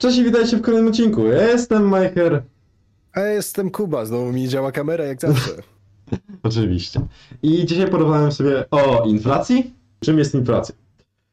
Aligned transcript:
Cześć 0.00 0.18
i 0.18 0.24
witajcie 0.24 0.56
w 0.56 0.62
kolejnym 0.62 0.88
odcinku. 0.88 1.26
Ja 1.26 1.42
jestem 1.42 1.88
Majcher. 1.88 2.42
A 3.12 3.20
ja 3.20 3.32
jestem 3.32 3.70
Kuba, 3.70 4.04
znowu 4.04 4.32
mi 4.32 4.48
działa 4.48 4.72
kamera 4.72 5.04
jak 5.04 5.20
zawsze. 5.20 5.50
Oczywiście. 6.42 7.00
I 7.42 7.66
dzisiaj 7.66 7.90
porozmawiam 7.90 8.32
sobie 8.32 8.70
o 8.70 9.04
inflacji. 9.06 9.74
Czym 10.00 10.18
jest 10.18 10.34
inflacja? 10.34 10.74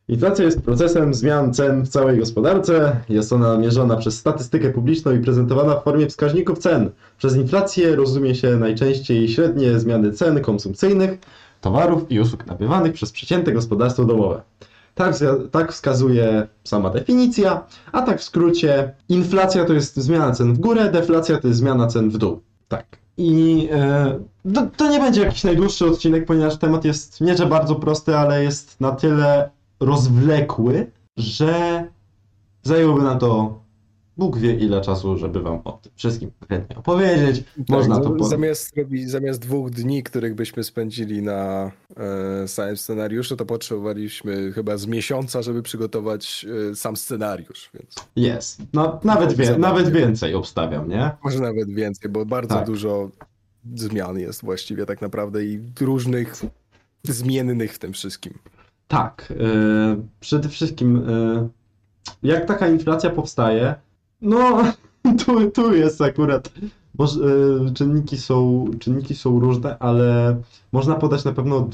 Inflacja 0.08 0.46
jest 0.46 0.62
procesem 0.62 1.14
zmian 1.14 1.54
cen 1.54 1.86
w 1.86 1.90
całej 1.90 2.20
gospodarce. 2.20 3.00
Jest 3.10 3.34
ona 3.34 3.58
mierzona 3.58 3.96
przez 3.96 4.18
statystykę 4.18 4.70
publiczną 4.70 5.16
i 5.16 5.20
prezentowana 5.20 5.76
w 5.76 5.84
formie 5.84 6.08
wskaźników 6.08 6.60
cen. 6.60 6.90
Przez 7.18 7.36
inflację 7.36 7.96
rozumie 7.96 8.36
się 8.36 8.58
najczęściej 8.58 9.30
średnie 9.30 9.80
zmiany 9.80 10.12
cen 10.12 10.42
konsumpcyjnych, 10.42 11.20
towarów 11.62 12.12
i 12.12 12.20
usług 12.20 12.46
nabywanych 12.46 12.94
przez 12.94 13.12
przeciętne 13.12 13.54
gospodarstwo 13.54 14.06
domowe. 14.06 14.42
Tak, 14.98 15.16
tak 15.52 15.72
wskazuje 15.72 16.48
sama 16.64 16.90
definicja, 16.90 17.66
a 17.92 18.02
tak 18.02 18.20
w 18.20 18.24
skrócie 18.24 18.94
inflacja 19.10 19.66
to 19.66 19.74
jest 19.74 19.98
zmiana 19.98 20.32
cen 20.32 20.54
w 20.54 20.60
górę, 20.60 20.92
deflacja 20.92 21.38
to 21.38 21.48
jest 21.48 21.60
zmiana 21.60 21.88
cen 21.88 22.10
w 22.10 22.18
dół. 22.18 22.42
Tak. 22.68 22.86
I 23.18 23.70
e, 23.72 24.20
to, 24.54 24.68
to 24.78 24.90
nie 24.90 25.00
będzie 25.00 25.22
jakiś 25.22 25.44
najdłuższy 25.44 25.86
odcinek, 25.86 26.26
ponieważ 26.26 26.58
temat 26.58 26.86
jest 26.86 27.22
nie 27.22 27.38
że 27.38 27.46
bardzo 27.46 27.76
prosty, 27.76 28.18
ale 28.18 28.44
jest 28.44 28.82
na 28.82 28.92
tyle 28.92 29.50
rozwlekły, 29.80 30.92
że 31.18 31.84
zajęłoby 32.64 33.04
na 33.04 33.16
to 33.16 33.60
Bóg 34.18 34.38
wie 34.38 34.54
ile 34.54 34.82
czasu, 34.82 35.18
żeby 35.18 35.42
wam 35.42 35.62
o 35.64 35.72
tym 35.72 35.92
wszystkim 35.96 36.32
chętnie 36.50 36.76
opowiedzieć. 36.78 37.44
Można 37.70 37.96
Tak, 37.96 38.04
to 38.04 38.12
po... 38.12 38.24
zamiast, 38.26 38.74
zamiast 39.06 39.42
dwóch 39.42 39.70
dni, 39.70 40.04
których 40.04 40.36
byśmy 40.36 40.64
spędzili 40.64 41.22
na 41.22 41.72
e, 42.44 42.48
samym 42.48 42.78
scenariuszu, 42.78 43.36
to 43.36 43.46
potrzebowaliśmy 43.46 44.52
chyba 44.52 44.78
z 44.78 44.88
miesiąca, 44.88 45.42
żeby 45.42 45.64
przygotować 45.64 46.46
e, 46.72 46.76
sam 46.76 46.98
scenariusz, 46.98 47.70
więc 47.74 47.96
Jest. 48.16 48.62
No, 48.74 49.00
nawet, 49.04 49.34
wie, 49.34 49.58
nawet 49.58 49.90
więcej 49.90 50.36
obstawiam, 50.36 50.90
nie? 50.90 51.12
może 51.24 51.40
nawet 51.40 51.70
więcej, 51.70 52.12
bo 52.12 52.26
bardzo 52.26 52.56
Tak. 52.56 52.66
dużo 52.66 53.10
zmian 53.76 54.20
jest 54.20 54.44
właściwie 54.44 54.86
tak 54.86 55.02
naprawdę 55.02 55.46
i 55.46 55.60
różnych 55.80 56.42
zmiennych 57.04 57.74
w 57.74 57.80
tym 57.80 57.94
wszystkim. 57.94 58.34
Tak. 58.88 59.34
e, 59.40 59.96
przede 60.20 60.50
wszystkim, 60.50 61.10
e, 61.10 61.48
jak 62.24 62.46
taka 62.46 62.68
inflacja 62.68 63.10
powstaje, 63.10 63.76
no 64.22 64.64
tu, 65.26 65.52
tu 65.52 65.76
jest 65.76 66.02
akurat, 66.02 66.54
może, 66.98 67.20
e, 67.20 67.74
czynniki, 67.74 68.18
są, 68.18 68.66
czynniki 68.80 69.16
są 69.16 69.40
różne, 69.40 69.78
ale 69.80 70.38
można 70.72 70.96
podać 70.96 71.26
na 71.26 71.34
pewno 71.34 71.70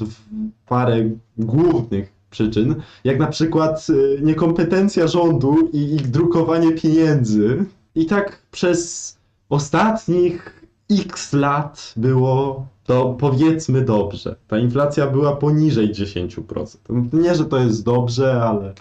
parę 0.66 1.10
głównych 1.38 2.12
przyczyn, 2.30 2.74
jak 3.04 3.18
na 3.18 3.26
przykład 3.26 3.86
e, 3.90 4.22
niekompetencja 4.22 5.06
rządu 5.06 5.70
i 5.72 5.78
ich 5.78 6.10
drukowanie 6.10 6.72
pieniędzy. 6.72 7.64
I 7.94 8.06
tak 8.06 8.42
przez 8.50 9.16
ostatnich 9.48 10.64
x 10.90 11.32
lat 11.32 11.94
było 11.96 12.66
to 12.84 13.16
powiedzmy 13.18 13.82
dobrze. 13.82 14.36
Ta 14.48 14.58
inflacja 14.58 15.06
była 15.06 15.36
poniżej 15.36 15.92
10%. 15.92 16.76
No, 16.88 17.20
Nie, 17.20 17.34
że 17.34 17.44
to 17.44 17.58
jest 17.58 17.84
dobrze, 17.84 18.42
ale, 18.42 18.74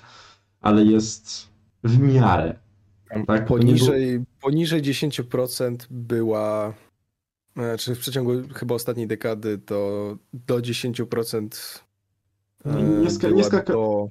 ale 0.61 0.83
jest 0.83 1.47
w 1.83 1.99
miarę. 1.99 2.55
Tak, 3.27 3.45
Poniżej, 3.45 4.23
poniżej 4.41 4.81
10% 4.81 5.75
była, 5.91 6.73
znaczy 7.55 7.95
w 7.95 7.99
przeciągu 7.99 8.31
chyba 8.53 8.75
ostatniej 8.75 9.07
dekady 9.07 9.57
to 9.57 10.17
do 10.33 10.61
10% 10.61 11.83
Nie- 12.65 12.71
e, 12.71 12.83
nie 12.83 13.09
ska- 13.09 13.27
nie 13.27 13.33
była 13.33 13.43
skaka- 13.49 13.73
do, 13.73 14.07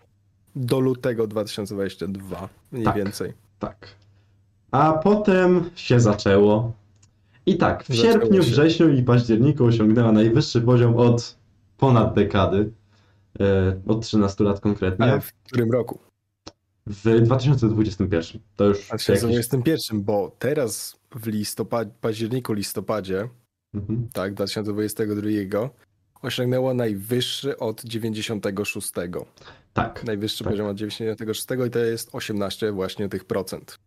do 0.56 0.80
lutego 0.80 1.26
2022, 1.26 2.48
mniej 2.72 2.84
Tak. 2.84 2.96
więcej. 2.96 3.32
Tak. 3.58 3.88
A 4.70 4.92
potem 4.92 5.70
się 5.74 6.00
zaczęło. 6.00 6.72
I 7.46 7.56
tak, 7.58 7.84
w 7.84 7.88
Zaczęło 7.88 8.12
sierpniu, 8.12 8.42
się. 8.42 8.50
wrześniu 8.50 8.88
i 8.88 9.02
październiku 9.02 9.64
osiągnęła 9.64 10.12
najwyższy 10.12 10.60
poziom 10.60 10.96
od 10.96 11.36
ponad 11.78 12.14
dekady. 12.14 12.72
e, 13.40 13.80
Od 13.86 14.00
13 14.02 14.44
lat 14.44 14.60
konkretnie. 14.60 15.04
Ale 15.04 15.20
w 15.20 15.32
którym 15.32 15.72
roku? 15.72 15.98
W 16.86 17.20
2021. 17.24 18.40
To 18.56 18.64
już 18.64 18.78
w 18.78 18.90
jakiś... 18.90 19.06
2021, 19.06 20.02
bo 20.02 20.36
teraz 20.38 20.96
w 21.14 21.26
listopadzie, 21.26 21.90
październiku, 22.00 22.52
listopadzie, 22.52 23.28
Mhm. 23.74 24.08
tak, 24.12 24.34
2022 24.34 25.70
osiągnęło 26.22 26.74
najwyższy 26.74 27.58
od 27.58 27.84
96. 27.84 28.92
Tak. 29.72 30.04
Najwyższy 30.04 30.44
Tak. 30.44 30.52
poziom 30.52 30.66
od 30.66 30.76
96 30.76 31.46
i 31.66 31.70
to 31.70 31.78
jest 31.78 32.08
18 32.12 32.72
właśnie 32.72 33.08
tych 33.08 33.24
procent. 33.24 33.78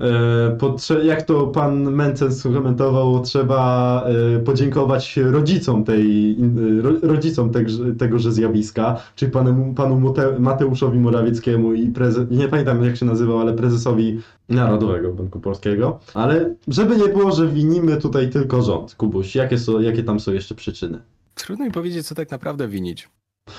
E, 0.00 1.04
jak 1.04 1.22
to 1.22 1.46
pan 1.46 1.82
Mencen 1.92 2.30
komentował, 2.54 3.22
trzeba 3.22 4.04
e, 4.36 4.38
podziękować 4.40 5.16
rodzicom 5.16 5.84
tej, 5.84 6.36
ro- 6.82 6.98
rodzicom 7.02 7.50
tegoże 7.98 8.32
zjawiska, 8.32 9.00
czyli 9.14 9.32
panu, 9.32 9.74
panu 9.74 10.14
Mateuszowi 10.38 10.98
Morawieckiemu 10.98 11.74
i 11.74 11.92
nie 12.30 12.48
pamiętam 12.48 12.84
jak 12.84 12.96
się 12.96 13.06
nazywał, 13.06 13.38
ale 13.38 13.54
prezesowi 13.54 14.20
Narodowego 14.48 15.12
Banku 15.14 15.40
Polskiego. 15.40 15.98
Ale 16.14 16.54
żeby 16.68 16.96
nie 16.96 17.08
było, 17.08 17.32
że 17.32 17.48
winimy 17.48 17.96
tutaj 17.96 18.30
tylko 18.30 18.62
rząd, 18.62 18.94
Kubuś, 18.94 19.34
jakie, 19.34 19.58
są, 19.58 19.80
jakie 19.80 20.02
tam 20.04 20.20
są 20.20 20.32
jeszcze 20.32 20.54
przyczyny? 20.54 20.98
Trudno 21.34 21.64
mi 21.64 21.70
powiedzieć, 21.70 22.06
co 22.06 22.14
tak 22.14 22.30
naprawdę 22.30 22.68
winić. 22.68 23.08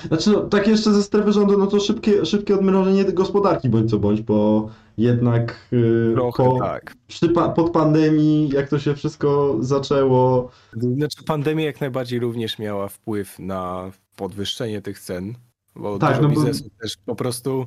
Znaczy, 0.08 0.30
no, 0.32 0.42
tak 0.42 0.68
jeszcze 0.68 0.94
ze 0.94 1.04
strefy 1.04 1.32
rządu, 1.34 1.58
no 1.58 1.68
to 1.68 1.80
szybkie, 1.80 2.26
szybkie 2.26 2.56
odmrożenie 2.56 3.06
gospodarki 3.06 3.70
bądź 3.70 3.90
co 3.90 4.00
bądź, 4.00 4.22
bo 4.22 4.70
jednak 4.98 5.68
yy, 5.72 6.12
Trochę 6.16 6.44
po, 6.44 6.60
tak. 6.60 6.94
przy, 7.08 7.30
pod 7.30 7.72
pandemii, 7.72 8.50
jak 8.50 8.70
to 8.70 8.80
się 8.80 8.96
wszystko 8.96 9.58
zaczęło, 9.60 10.50
Znaczy 10.74 11.24
pandemia 11.24 11.66
jak 11.66 11.82
najbardziej 11.82 12.20
również 12.20 12.60
miała 12.60 12.88
wpływ 12.88 13.40
na 13.40 13.92
podwyższenie 14.16 14.82
tych 14.82 15.00
cen, 15.00 15.34
bo 15.76 16.00
Tak, 16.00 16.16
dużo 16.22 16.28
no 16.30 16.36
bo- 16.36 16.44
też 16.82 16.98
po 17.06 17.16
prostu 17.16 17.66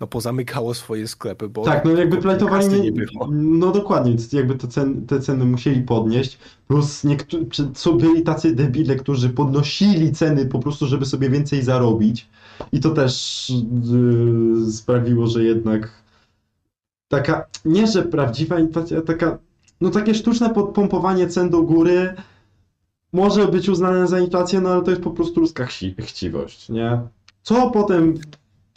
no, 0.00 0.06
pozamykało 0.06 0.74
swoje 0.74 1.08
sklepy, 1.08 1.48
bo 1.48 1.64
tak, 1.64 1.84
no 1.84 1.90
jakby 1.90 2.16
plajtowali, 2.16 2.68
nie, 2.68 2.80
nie 2.80 2.92
było. 2.92 3.28
no 3.32 3.72
dokładnie, 3.72 4.16
jakby 4.32 4.54
te, 4.54 4.68
cen, 4.68 5.06
te 5.06 5.20
ceny 5.20 5.44
musieli 5.44 5.82
podnieść, 5.82 6.38
plus 6.68 7.04
niektórzy, 7.04 7.46
są 7.74 7.98
byli 7.98 8.22
tacy 8.22 8.54
debile, 8.54 8.96
którzy 8.96 9.30
podnosili 9.30 10.12
ceny 10.12 10.46
po 10.46 10.58
prostu, 10.58 10.86
żeby 10.86 11.06
sobie 11.06 11.30
więcej 11.30 11.62
zarobić 11.62 12.28
i 12.72 12.80
to 12.80 12.90
też 12.90 13.52
yy, 14.64 14.72
sprawiło, 14.72 15.26
że 15.26 15.44
jednak 15.44 16.02
taka, 17.08 17.46
nie 17.64 17.86
że 17.86 18.02
prawdziwa 18.02 18.60
inflacja, 18.60 19.02
taka, 19.02 19.38
no 19.80 19.90
takie 19.90 20.14
sztuczne 20.14 20.50
podpompowanie 20.50 21.26
cen 21.26 21.50
do 21.50 21.62
góry 21.62 22.14
może 23.12 23.48
być 23.48 23.68
uznane 23.68 24.08
za 24.08 24.20
inflację, 24.20 24.60
no 24.60 24.70
ale 24.70 24.82
to 24.82 24.90
jest 24.90 25.02
po 25.02 25.10
prostu 25.10 25.40
ludzka 25.40 25.66
chci 25.66 25.94
chciwość, 25.98 26.68
nie? 26.68 27.00
Co 27.42 27.70
potem, 27.70 28.14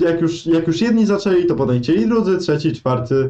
jak 0.01 0.21
już, 0.21 0.45
jak 0.45 0.67
już 0.67 0.81
jedni 0.81 1.05
zaczęli, 1.05 1.45
to 1.45 1.55
potem 1.55 1.81
chcieli 1.81 2.07
drudzy, 2.07 2.37
trzeci, 2.37 2.73
czwarty. 2.73 3.29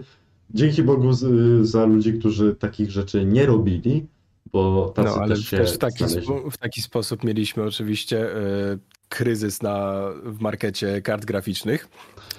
Dzięki 0.53 0.83
Bogu 0.83 1.13
z, 1.13 1.25
za 1.67 1.85
ludzi, 1.85 2.13
którzy 2.13 2.55
takich 2.55 2.91
rzeczy 2.91 3.25
nie 3.25 3.45
robili, 3.45 4.05
bo 4.51 4.93
tacy 4.95 5.09
No, 5.09 5.15
ale 5.15 5.35
też 5.35 5.45
się 5.45 5.57
też 5.57 5.73
w 5.73 5.77
taki, 5.77 6.03
w 6.51 6.57
taki 6.57 6.81
sposób 6.81 7.23
mieliśmy 7.23 7.63
oczywiście 7.63 8.35
e, 8.35 8.77
kryzys 9.09 9.61
na, 9.61 10.01
w 10.23 10.39
markecie 10.41 11.01
kart 11.01 11.25
graficznych, 11.25 11.87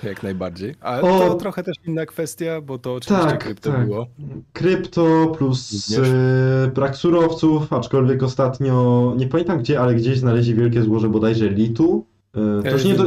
jak 0.03 0.23
najbardziej. 0.23 0.75
Ale 0.81 1.03
O! 1.03 1.19
to 1.19 1.35
trochę 1.35 1.63
też 1.63 1.77
inna 1.87 2.07
kwestia, 2.07 2.61
bo 2.61 2.79
to 2.79 2.95
oczywiście 2.95 3.27
Tak, 3.27 3.45
krypto 3.45 3.73
tak. 3.73 3.87
było. 3.87 4.07
Krypto 4.53 5.35
plus 5.39 5.93
e, 5.99 6.71
brak 6.75 6.97
surowców, 6.97 7.73
aczkolwiek 7.73 8.23
ostatnio, 8.23 9.15
nie 9.17 9.27
pamiętam 9.29 9.59
gdzie, 9.59 9.81
ale 9.81 9.95
gdzieś 9.95 10.19
znaleźli 10.19 10.55
wielkie 10.55 10.83
złoże 10.83 11.09
bodajże 11.09 11.49
litu. 11.49 12.07
E, 12.35 12.63
to 12.71 12.89
nie 12.89 12.95
do, 12.95 13.07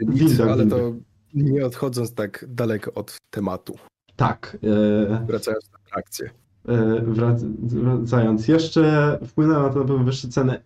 Indiach 0.00 0.48
ale 0.48 0.66
to 0.66 0.92
nie 1.34 1.66
odchodząc 1.66 2.14
tak 2.14 2.44
daleko 2.48 2.92
od 2.94 3.16
tematu, 3.30 3.74
Tak. 4.16 4.58
E, 4.64 5.24
wracając 5.26 5.70
na 5.72 5.78
akcję. 5.98 6.30
E, 6.68 7.02
wrac- 7.02 7.44
Wracając, 7.58 8.48
jeszcze 8.48 9.18
wpłynęły 9.26 9.62
na 9.62 9.68
to 9.70 9.78
na 9.78 9.84
pewno 9.84 10.04
wyższe 10.04 10.28
ceny, 10.28 10.58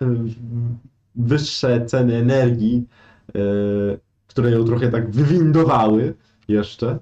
wyższe 1.14 1.86
ceny 1.86 2.16
energii, 2.16 2.88
które 4.26 4.50
ją 4.50 4.64
trochę 4.64 4.90
tak 4.90 5.10
wywindowały 5.10 6.14
jeszcze. 6.48 6.98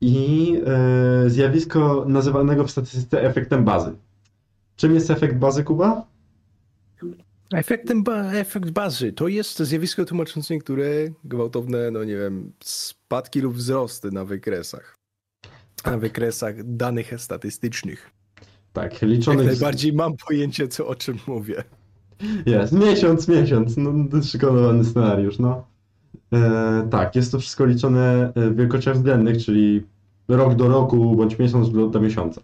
I 0.00 0.62
zjawisko 1.26 2.04
nazywanego 2.08 2.64
w 2.64 2.70
statystyce 2.70 3.22
efektem 3.22 3.64
bazy. 3.64 3.92
Czym 4.76 4.94
jest 4.94 5.10
efekt 5.10 5.36
bazy, 5.36 5.64
Kuba? 5.64 6.09
Efektem 7.54 8.02
ba- 8.04 8.32
efekt 8.32 8.70
bazy 8.70 9.12
to 9.12 9.28
jest 9.28 9.58
zjawisko 9.58 10.04
tłumaczące 10.04 10.54
niektóre 10.54 10.84
gwałtowne, 11.24 11.90
no 11.90 12.04
nie 12.04 12.16
wiem, 12.16 12.52
spadki 12.64 13.40
lub 13.40 13.54
wzrosty 13.54 14.10
na 14.10 14.24
wykresach. 14.24 14.94
Na 15.86 15.98
wykresach 15.98 16.54
danych 16.64 17.12
statystycznych. 17.20 18.10
Tak, 18.72 18.92
Jak 18.92 19.02
liczonych. 19.02 19.46
najbardziej 19.46 19.92
mam 19.92 20.16
pojęcie, 20.28 20.68
co 20.68 20.86
o 20.86 20.94
czym 20.94 21.18
mówię. 21.26 21.64
Jest, 22.46 22.72
miesiąc, 22.72 23.28
miesiąc, 23.28 23.76
no, 23.76 23.92
wyszykowany 23.92 24.84
scenariusz, 24.84 25.38
no. 25.38 25.66
E, 26.32 26.88
tak, 26.90 27.16
jest 27.16 27.32
to 27.32 27.38
wszystko 27.38 27.64
liczone 27.66 28.32
w 28.36 28.56
wielkościach 28.56 28.96
względnych, 28.96 29.44
czyli 29.44 29.82
rok 30.28 30.54
do 30.54 30.68
roku, 30.68 31.16
bądź 31.16 31.38
miesiąc 31.38 31.72
do, 31.72 31.86
do 31.88 32.00
miesiąca. 32.00 32.40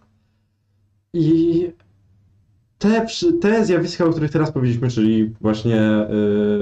I 1.13 1.71
te, 2.77 3.05
te 3.41 3.65
zjawiska, 3.65 4.05
o 4.05 4.09
których 4.09 4.31
teraz 4.31 4.51
powiedzieliśmy, 4.51 4.89
czyli 4.89 5.33
właśnie 5.41 6.07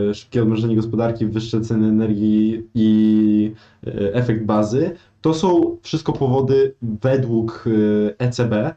y, 0.09 0.13
szybkie 0.13 0.41
odmrożenie 0.41 0.75
gospodarki, 0.75 1.25
wyższe 1.25 1.61
ceny 1.61 1.87
energii 1.87 2.69
i 2.73 3.53
y, 3.87 4.13
efekt 4.13 4.43
bazy, 4.45 4.95
to 5.21 5.33
są 5.33 5.77
wszystko 5.81 6.13
powody 6.13 6.75
według 6.81 7.63
y, 7.67 8.15
ECB, 8.17 8.75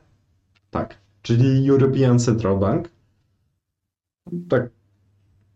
tak, 0.71 0.99
czyli 1.23 1.69
European 1.71 2.19
Central 2.19 2.59
Bank. 2.59 2.91
Tak, 4.49 4.71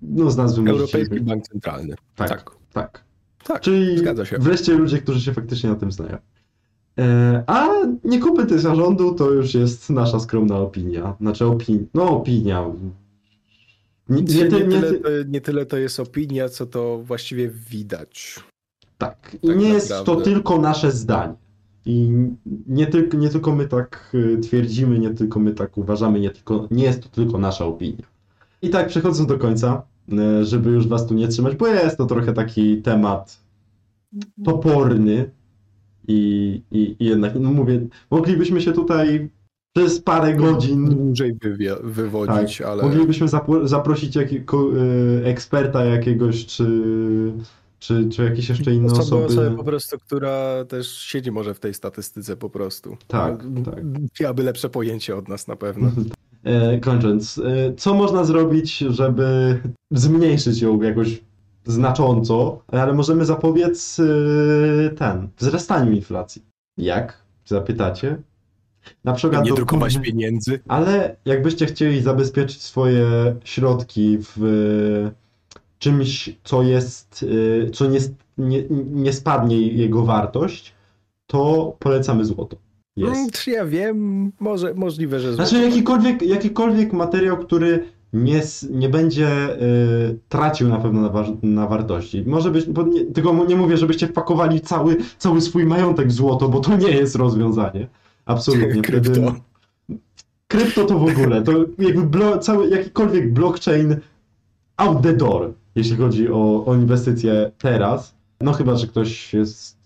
no 0.03 0.31
z 0.31 0.37
nazwy. 0.37 0.71
Europejski 0.71 1.21
Bank 1.21 1.49
Centralny. 1.49 1.95
Tak, 2.17 2.29
Tak. 2.29 2.51
tak. 2.73 3.05
Tak, 3.45 3.61
Czyli 3.61 3.97
wreszcie 4.39 4.73
ludzie, 4.75 4.99
którzy 4.99 5.21
się 5.21 5.33
faktycznie 5.33 5.71
na 5.71 5.77
tym 5.77 5.93
znają. 5.93 6.19
E, 6.99 7.43
a 7.47 7.69
niekompetencja 8.05 8.75
rządu 8.75 9.15
to 9.15 9.31
już 9.31 9.55
jest 9.55 9.91
nasza 9.91 10.21
skromna 10.21 10.59
opinia. 10.59 11.17
Znaczy 11.21 11.47
opinia, 11.47 11.87
no 11.95 12.11
opinia. 12.11 12.65
Nie, 14.09 14.23
Nie, 14.23 14.35
nie, 14.35 14.45
nie, 14.45 14.51
ty- 14.51 14.67
nie, 14.67 14.81
tyle, 14.81 14.93
ty- 14.93 15.01
to, 15.01 15.09
nie 15.29 15.41
tyle 15.41 15.67
to 15.67 15.77
jest 15.77 16.01
opinia, 16.01 16.49
co 16.49 16.67
to 16.67 16.99
właściwie 17.05 17.49
widać. 17.71 18.41
tak. 18.99 19.37
I 19.43 19.47
tak 19.49 19.57
nie 19.57 19.69
jest 19.69 19.89
to 19.89 19.99
naprawdę. 19.99 20.25
tylko 20.25 20.59
nasze 20.59 20.91
zdanie. 20.93 21.35
I 21.87 22.13
nie 22.67 22.87
tylko, 22.87 23.17
nie 23.17 23.29
tylko 23.29 23.55
my 23.55 23.69
tak 23.69 24.11
y, 24.15 24.39
twierdzimy, 24.39 24.99
nie 24.99 25.11
tylko 25.11 25.41
my 25.41 25.53
tak 25.55 25.79
uważamy, 25.79 26.21
nie, 26.21 26.31
tylko, 26.31 26.69
nie 26.71 26.85
jest 26.85 27.03
to 27.03 27.09
tylko 27.09 27.39
nasza 27.39 27.65
opinia. 27.67 28.05
I 28.63 28.71
tak 28.71 28.89
przechodząc 28.89 29.29
do 29.29 29.39
końca, 29.39 29.83
y, 30.41 30.45
żeby 30.45 30.71
już 30.71 30.87
was 30.89 31.07
tu 31.07 31.15
nie 31.15 31.29
trzymać, 31.29 31.57
bo 31.57 31.67
jest 31.67 31.97
to 31.97 32.07
trochę 32.07 32.33
taki 32.33 32.83
temat 32.83 33.39
toporny 34.45 35.31
i, 36.09 36.63
i, 36.73 36.97
i 36.99 37.05
jednak, 37.05 37.33
no 37.41 37.53
mówię, 37.53 37.87
moglibyśmy 38.11 38.61
się 38.61 38.73
tutaj 38.73 39.29
przez 39.77 40.01
parę 40.01 40.35
godzin, 40.35 40.85
Dłużej 40.91 41.35
wywie- 41.35 41.83
wywodzić, 41.83 42.59
tak, 42.59 42.67
ale 42.67 42.83
moglibyśmy 42.83 43.27
zapro- 43.27 43.69
zaprosić 43.69 44.17
jakiego, 44.17 44.77
y, 44.77 45.23
eksperta 45.25 45.85
jakiegoś, 45.85 46.47
czy, 46.47 46.67
czy, 47.79 48.09
czy 48.09 48.25
jakieś 48.25 48.49
jeszcze 48.49 48.75
inne 48.75 48.87
osobę, 48.93 49.03
osoby. 49.25 49.25
osobę 49.43 49.57
po 49.57 49.65
prostu, 49.65 49.99
która 49.99 50.65
też 50.65 50.99
siedzi 50.99 51.31
może 51.31 51.55
w 51.55 51.61
tej 51.61 51.75
statystyce 51.75 52.37
po 52.37 52.51
prostu. 52.51 52.97
Tak, 53.07 53.45
No, 53.51 53.63
tak. 53.71 53.85
Miałaby 54.21 54.43
lepsze 54.43 54.69
pojęcie 54.69 55.17
od 55.17 55.29
nas 55.29 55.49
na 55.49 55.57
pewno. 55.57 55.91
E, 56.45 56.81
kończąc, 56.81 57.39
e, 57.39 57.75
co 57.77 57.95
można 57.95 58.25
zrobić, 58.25 58.79
żeby 58.79 59.59
zmniejszyć 59.91 60.63
ją 60.63 60.83
jakoś 60.83 61.23
znacząco, 61.65 62.63
ale 62.69 62.93
możemy 62.93 63.25
zapobiec 63.25 64.01
e, 64.01 64.91
ten, 64.91 65.29
wzrastaniu 65.39 65.93
inflacji. 65.93 66.43
Jak? 66.79 67.23
Zapytacie? 67.47 68.17
Na 69.05 69.13
przykład 69.13 69.45
Nie 69.45 69.51
do- 69.51 69.57
drukować 69.57 69.99
pieniędzy. 69.99 70.61
Ale 70.69 71.17
jakbyście 71.25 71.67
chcieli 71.67 72.03
zabezpieczyć 72.03 72.63
swoje 72.63 73.07
środki 73.45 74.19
w 74.21 75.11
czymś, 75.79 76.31
co 76.45 76.63
jest, 76.63 77.25
e, 77.67 77.71
co 77.71 77.87
nie, 77.87 77.99
nie, 78.39 78.63
nie 78.93 79.13
spadnie 79.13 79.69
jego 79.69 80.05
wartość, 80.05 80.73
to 81.27 81.73
polecamy 81.79 82.25
złoto. 82.25 82.57
Mm, 82.97 83.11
Jest. 83.15 83.33
Czy 83.39 83.51
ja 83.51 83.67
wiem, 83.67 84.33
może, 84.41 84.75
możliwe, 84.75 85.21
że 85.21 85.35
Znaczy 85.35 85.51
złoto- 85.57 85.65
jakikolwiek, 85.65 86.23
jakikolwiek 86.23 86.93
materiał, 86.93 87.39
który 87.39 87.85
nie, 88.13 88.43
nie 88.71 88.89
będzie 88.89 89.57
y, 89.63 90.19
tracił 90.29 90.69
na 90.69 90.77
pewno 90.77 91.01
na, 91.01 91.09
wa- 91.09 91.27
na 91.43 91.67
wartości. 91.67 92.25
Może 92.27 92.51
być, 92.51 92.67
nie, 92.93 93.05
tylko 93.07 93.45
nie 93.45 93.57
mówię, 93.57 93.77
żebyście 93.77 94.07
wpakowali 94.07 94.61
cały, 94.61 94.97
cały 95.19 95.41
swój 95.41 95.65
majątek 95.67 96.09
w 96.09 96.13
złoto, 96.13 96.49
bo 96.49 96.61
to 96.61 96.77
nie 96.77 96.91
jest 96.91 97.17
rozwiązanie. 97.17 97.87
Absolutnie. 98.27 98.83
Krypto. 98.89 99.11
Wtedy- 99.13 99.33
Krypto 100.49 100.85
to 100.85 100.99
w 100.99 101.03
ogóle, 101.11 101.43
to 101.43 101.53
jakby 101.79 102.03
blo, 102.03 102.39
cały, 102.39 102.69
jakikolwiek 102.71 103.33
blockchain 103.33 103.97
out 104.77 105.03
the 105.03 105.13
door, 105.13 105.53
jeśli 105.75 105.97
chodzi 105.97 106.29
o, 106.31 106.65
o 106.67 106.75
inwestycje 106.75 107.51
teraz. 107.59 108.15
No 108.41 108.53
chyba, 108.53 108.77
że 108.77 108.87
ktoś 108.87 109.35
jest, 109.35 109.77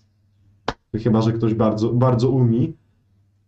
chyba, 1.03 1.21
że 1.21 1.31
ktoś 1.31 1.53
bardzo, 1.53 1.89
bardzo 1.89 2.29
umi, 2.29 2.73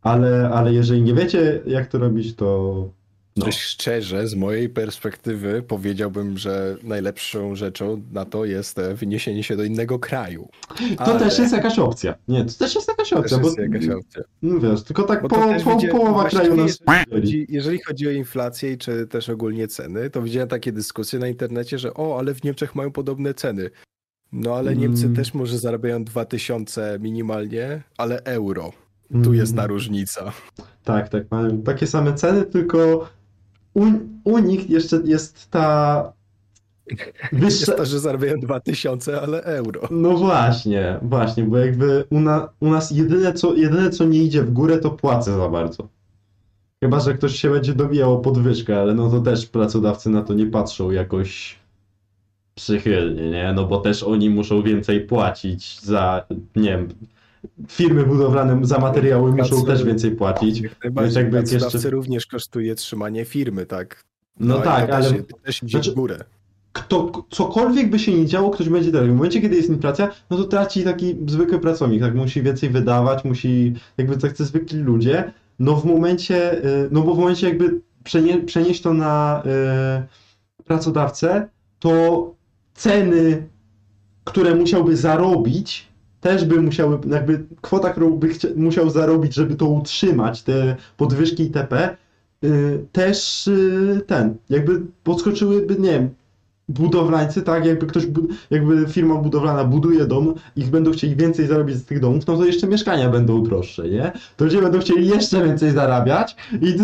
ale, 0.02 0.50
ale 0.54 0.74
jeżeli 0.74 1.02
nie 1.02 1.14
wiecie, 1.14 1.62
jak 1.68 1.88
to 1.88 1.98
robić, 2.00 2.36
to 2.36 2.90
no. 3.39 3.45
Dość 3.45 3.59
szczerze, 3.59 4.27
z 4.27 4.36
mojej 4.36 4.69
perspektywy 4.69 5.63
powiedziałbym, 5.68 6.38
że 6.38 6.75
najlepszą 6.83 7.56
rzeczą 7.56 8.01
na 8.12 8.25
to 8.25 8.45
jest 8.45 8.80
e, 8.80 8.94
wyniesienie 8.95 9.44
się 9.44 9.56
do 9.57 9.63
innego 9.63 10.00
kraju. 10.00 10.50
To 10.97 11.03
Ale- 11.03 11.19
też 11.19 11.39
jest 11.39 11.53
jakaś 11.53 11.80
opcja. 11.80 12.15
Nie, 12.27 12.45
to 12.45 12.53
też 12.53 12.75
jest 12.75 12.88
jakaś 12.88 13.09
Też 13.09 13.19
opcja, 13.19 13.38
bo 13.38 13.47
jest 13.47 13.59
jakaś 13.59 13.89
opcja. 13.89 14.21
no 14.41 14.59
wiesz, 14.59 14.83
tylko 14.83 15.03
tak 15.03 15.21
po, 15.21 15.27
to 15.27 15.36
też 15.36 15.63
po, 15.63 15.71
widzia- 15.75 15.91
połowa 15.91 16.30
kraju 16.30 16.56
nas 16.56 16.80
jeżeli 16.88 17.12
chodzi, 17.12 17.45
jeżeli 17.50 17.80
chodzi 17.88 18.07
o 18.07 18.12
inflację, 18.12 18.77
czy 18.77 19.07
też 19.07 19.30
ogólnie 19.30 19.68
ceny, 19.68 20.09
to 20.09 20.21
widziałem 20.21 20.50
takie 20.50 20.71
dyskusje 20.71 21.19
na 21.19 21.27
internecie, 21.27 21.80
że 21.80 21.94
o, 21.94 22.19
ale 22.19 22.33
w 22.33 22.44
Niemczech 22.44 22.75
mają 22.75 22.91
podobne 22.91 23.33
ceny. 23.33 23.69
No 24.31 24.56
ale 24.56 24.75
Niemcy 24.75 25.03
Mm. 25.03 25.15
też 25.15 25.33
może 25.33 25.57
zarabiają 25.57 26.03
2000 26.03 26.97
minimalnie, 27.01 27.83
ale 27.97 28.24
euro. 28.24 28.71
Tu 29.24 29.33
jest 29.33 29.56
ta 29.56 29.62
Mm. 29.63 29.71
różnica. 29.71 30.31
Tak, 30.83 31.09
tak, 31.09 31.31
mają 31.31 31.62
takie 31.62 31.88
same 31.88 32.13
ceny, 32.13 32.44
tylko 32.45 33.09
u, 33.74 33.86
u 34.24 34.39
nich 34.39 34.69
jeszcze 34.69 35.01
jest 35.06 35.51
ta 35.51 36.13
wyższa... 37.31 37.71
Jest 37.71 37.77
to, 37.77 37.86
że 37.86 38.00
zarabiają 38.00 38.39
2000, 38.39 39.21
ale 39.21 39.44
euro. 39.44 39.81
No 39.92 40.18
właśnie, 40.18 41.00
właśnie, 41.01 41.44
bo 41.44 41.57
jakby 41.57 42.04
u, 42.10 42.19
na, 42.19 42.50
u 42.60 42.69
nas 42.69 42.92
jedyne 42.92 43.33
co, 43.33 43.56
jedyne 43.56 43.89
co 43.89 44.06
nie 44.06 44.24
idzie 44.24 44.44
w 44.44 44.51
górę, 44.51 44.77
to 44.77 44.92
płacę 44.92 45.36
za 45.36 45.50
bardzo. 45.50 45.88
Chyba, 46.83 47.00
że 47.00 47.13
ktoś 47.13 47.36
się 47.36 47.50
będzie 47.50 47.74
dobijał 47.74 48.13
o 48.13 48.18
podwyżkę, 48.18 48.80
ale 48.80 48.94
no 48.94 49.10
to 49.10 49.21
też 49.21 49.45
pracodawcy 49.45 50.10
na 50.10 50.22
to 50.22 50.33
nie 50.33 50.45
patrzą 50.45 50.92
jakoś 50.92 51.60
przychylnie, 52.56 53.30
nie? 53.30 53.54
No 53.56 53.65
bo 53.65 53.77
też 53.77 54.04
oni 54.04 54.30
muszą 54.30 54.62
więcej 54.62 55.01
płacić 55.01 55.81
za, 55.81 56.25
nie 56.56 56.69
wiem, 56.69 56.88
firmy 57.68 58.03
budowlane 58.03 58.65
za 58.65 58.80
materiały 58.80 59.31
muszą 59.31 59.65
też 59.65 59.83
więcej 59.83 60.12
płacić. 60.12 60.63
Najbardziej. 60.83 61.24
jakby 61.24 61.44
jeszcze- 61.51 61.89
również 61.89 62.25
kosztuje 62.27 62.75
trzymanie 62.75 63.25
firmy, 63.25 63.65
tak? 63.65 64.03
No, 64.39 64.59
i 64.59 64.62
tak, 64.62 64.89
ale 64.89 65.12
też, 65.12 65.24
też 65.44 65.63
idzie 65.63 65.71
znaczy- 65.71 65.91
w 65.91 65.95
górę. 65.95 66.24
kto, 66.71 67.12
cokolwiek 67.30 67.89
by 67.89 68.00
się 68.00 68.13
nie 68.13 68.25
działo, 68.25 68.50
ktoś 68.50 68.69
będzie 68.69 68.91
dalej. 68.91 69.09
W 69.09 69.13
momencie, 69.13 69.41
kiedy 69.41 69.56
jest 69.56 69.69
inflacja, 69.69 70.12
no 70.30 70.38
to 70.38 70.44
traci 70.44 70.83
taki 70.83 71.15
zwykły 71.27 71.59
pracownik, 71.59 72.01
tak 72.01 72.15
musi 72.15 72.41
więcej 72.41 72.69
wydawać, 72.69 73.24
musi, 73.25 73.74
jakby 73.97 74.18
tak 74.18 74.33
te 74.33 74.45
zwykli 74.45 74.80
ludzie, 74.80 75.33
no 75.59 75.75
w 75.75 75.86
momencie, 75.86 76.65
y, 76.65 76.89
no 76.91 77.01
bo 77.01 77.15
w 77.15 77.19
momencie 77.19 77.48
jakby 77.50 77.81
przenie, 78.03 78.38
przenieść 78.38 78.81
to 78.81 78.93
na 78.93 79.43
y, 80.60 80.63
pracodawcę, 80.63 81.48
to 81.79 82.34
ceny, 82.74 83.48
które 84.24 84.55
musiałby 84.55 84.98
zarobić, 84.98 85.88
też 86.22 86.46
by 86.46 86.62
musiały, 86.62 87.00
jakby 87.10 87.46
kwota, 87.62 87.90
którą 87.90 88.10
by 88.10 88.30
chcia, 88.30 88.48
musiał 88.56 88.90
zarobić, 88.90 89.34
żeby 89.34 89.56
to 89.56 89.66
utrzymać, 89.66 90.44
te 90.44 90.76
podwyżki 90.98 91.44
itp., 91.44 91.96
y, 92.44 92.86
też 92.92 93.48
y, 93.48 94.02
ten, 94.08 94.36
jakby 94.50 94.82
podskoczyłyby, 95.04 95.76
nie 95.80 95.92
wiem, 95.92 96.10
budowlańcy, 96.70 97.42
tak, 97.42 97.66
jakby 97.66 97.88
ktoś, 97.88 98.08
jakby 98.50 98.88
firma 98.88 99.16
budowlana 99.16 99.64
buduje 99.64 100.06
dom 100.06 100.34
i 100.56 100.64
będą 100.64 100.92
chcieli 100.92 101.16
więcej 101.16 101.48
zarobić 101.48 101.76
z 101.76 101.86
tych 101.86 102.00
domów, 102.00 102.28
no 102.28 102.38
to 102.38 102.46
jeszcze 102.46 102.68
mieszkania 102.68 103.10
będą 103.10 103.44
droższe, 103.44 103.90
nie? 103.90 104.12
To 104.38 104.46
ludzie 104.46 104.62
będą 104.62 104.80
chcieli 104.80 105.08
jeszcze 105.08 105.46
więcej 105.46 105.72
zarabiać 105.72 106.36
i 106.62 106.76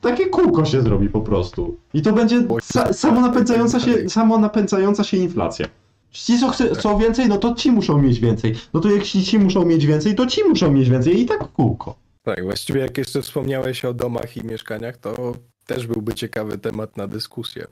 takie 0.00 0.26
kółko 0.26 0.64
się 0.64 0.82
zrobi 0.82 1.08
po 1.08 1.20
prostu. 1.20 1.76
I 1.94 2.02
to 2.02 2.12
będzie 2.12 2.40
sa, 2.62 2.92
samo 2.92 3.20
napędzająca 3.20 3.80
się, 3.80 4.08
samo 4.08 4.38
napędzająca 4.38 5.04
się 5.04 5.16
inflacja. 5.16 5.66
Ci, 6.14 6.38
co 6.38 6.50
chce, 6.50 6.74
chcą 6.74 6.98
więcej, 6.98 7.28
no 7.28 7.38
to 7.38 7.54
ci 7.54 7.70
muszą 7.70 8.02
mieć 8.02 8.20
więcej. 8.20 8.54
No 8.74 8.80
to 8.80 8.90
jeśli 8.90 9.24
ci 9.24 9.38
muszą 9.38 9.64
mieć 9.64 9.86
więcej, 9.86 10.14
to 10.14 10.26
ci 10.26 10.44
muszą 10.44 10.72
mieć 10.72 10.90
więcej 10.90 11.20
i 11.20 11.26
tak 11.26 11.52
kółko. 11.52 11.94
Tak, 12.22 12.44
właściwie 12.44 12.80
jak 12.80 12.98
jeszcze 12.98 13.22
wspomniałeś 13.22 13.84
o 13.84 13.94
domach 13.94 14.36
i 14.36 14.44
mieszkaniach, 14.44 14.96
to 14.96 15.34
też 15.66 15.86
byłby 15.86 16.14
ciekawy 16.14 16.58
temat 16.58 16.96
na 16.96 17.06
dyskusję. 17.06 17.66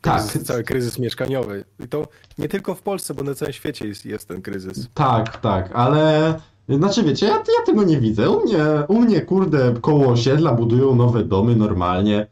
Tak, 0.00 0.22
Kryzys, 0.22 0.42
cały 0.42 0.64
kryzys 0.64 0.98
mieszkaniowy. 0.98 1.64
I 1.84 1.88
to 1.88 2.08
nie 2.38 2.48
tylko 2.48 2.74
w 2.74 2.82
Polsce, 2.82 3.14
bo 3.14 3.22
na 3.22 3.34
całym 3.34 3.52
świecie 3.52 3.88
jest, 3.88 4.06
jest 4.06 4.28
ten 4.28 4.42
kryzys. 4.42 4.88
Tak, 4.94 5.40
tak, 5.40 5.70
ale 5.74 6.34
znaczy 6.68 7.02
wiecie, 7.02 7.26
ja, 7.26 7.32
ja 7.32 7.66
tego 7.66 7.82
nie 7.82 8.00
widzę. 8.00 8.30
U 8.30 8.44
mnie, 8.44 8.58
u 8.88 9.00
mnie, 9.00 9.20
kurde, 9.20 9.74
koło 9.80 10.08
osiedla 10.08 10.52
budują 10.52 10.94
nowe 10.94 11.24
domy 11.24 11.56
normalnie. 11.56 12.26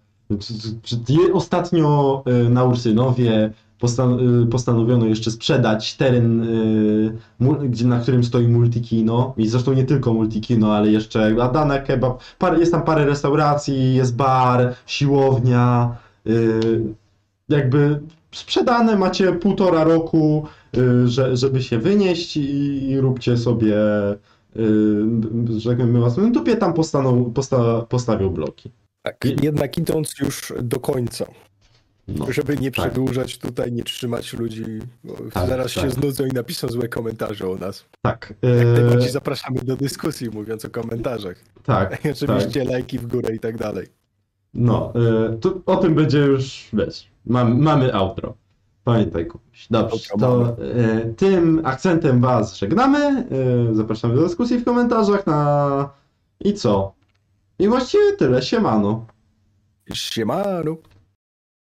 Ostatnio 1.32 2.22
y, 2.46 2.50
na 2.50 2.64
Ursynowie 2.64 3.52
postan- 3.80 4.42
y, 4.42 4.46
postanowiono 4.46 5.06
jeszcze 5.06 5.30
sprzedać 5.30 5.94
teren, 5.94 6.42
y, 6.42 7.68
gdzie, 7.68 7.86
na 7.86 8.00
którym 8.00 8.24
stoi 8.24 8.48
multikino. 8.48 9.34
I 9.36 9.48
zresztą 9.48 9.72
nie 9.72 9.84
tylko 9.84 10.14
multikino, 10.14 10.74
ale 10.74 10.88
jeszcze 10.90 11.36
Adana 11.42 11.78
Kebab. 11.78 12.20
Jest 12.58 12.72
tam 12.72 12.82
parę 12.82 13.04
restauracji, 13.06 13.94
jest 13.94 14.16
bar, 14.16 14.74
siłownia. 14.86 15.96
y, 16.26 16.60
Jakby 17.48 18.00
sprzedane 18.32 18.96
macie 18.96 19.32
półtora 19.32 19.84
roku 19.84 20.46
że, 21.04 21.36
żeby 21.36 21.62
się 21.62 21.78
wynieść 21.78 22.36
i, 22.36 22.88
i 22.90 23.00
róbcie 23.00 23.36
sobie 23.36 23.74
że 25.58 25.68
tak 25.70 25.78
powiem, 25.78 25.92
myła 25.92 26.10
swoją 26.10 26.32
dupie, 26.32 26.56
tam 26.56 26.72
postaną, 26.72 27.24
posta, 27.32 27.80
postawią 27.88 28.30
bloki. 28.30 28.70
Tak, 29.02 29.16
I- 29.24 29.44
jednak 29.44 29.78
idąc 29.78 30.18
już 30.20 30.52
do 30.62 30.80
końca, 30.80 31.26
No. 32.08 32.26
żeby 32.32 32.56
nie 32.56 32.70
tak. 32.70 32.84
przedłużać 32.90 33.38
tutaj, 33.38 33.72
nie 33.72 33.82
trzymać 33.82 34.32
ludzi, 34.32 34.64
bo 35.04 35.14
Tak, 35.32 35.48
zaraz 35.48 35.70
się 35.70 35.80
tak. 35.80 35.90
znudzą 35.90 36.24
i 36.24 36.28
napiszą 36.32 36.68
złe 36.68 36.88
komentarze 36.88 37.48
o 37.50 37.56
nas. 37.56 37.84
Tak, 38.02 38.34
Jak 38.42 38.66
najbardziej 38.66 39.10
zapraszamy 39.10 39.60
do 39.60 39.76
dyskusji, 39.76 40.30
mówiąc 40.30 40.64
o 40.64 40.70
komentarzach. 40.70 41.36
tak, 41.62 42.04
I 42.04 42.10
oczywiście 42.22 42.64
lajki 42.64 42.98
w 42.98 43.06
górę 43.06 43.34
i 43.34 43.38
tak 43.40 43.56
dalej. 43.58 43.86
No, 44.54 44.92
y, 45.34 45.38
to 45.38 45.60
o 45.66 45.76
tym 45.76 45.94
będzie 45.94 46.18
już, 46.18 46.68
wiesz, 46.72 47.08
mam, 47.26 47.60
mamy 47.62 47.94
outro. 47.94 48.34
Pamiętaj 48.84 49.26
kupić. 49.26 49.66
Dobrze, 49.70 50.08
to 50.20 50.56
y, 51.08 51.14
tym 51.16 51.60
akcentem 51.64 52.20
was 52.20 52.56
żegnamy. 52.58 53.26
Zapraszamy 53.72 54.14
do 54.14 54.22
dyskusji 54.22 54.58
w 54.58 54.64
komentarzach 54.64 55.26
na... 55.26 55.90
I 56.40 56.54
co? 56.54 56.94
I 57.58 57.68
właściwie 57.68 58.12
tyle, 58.12 58.42
siemano. 58.42 59.06
Siemano. 59.94 60.76